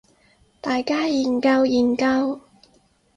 [0.61, 2.41] 大家研究研究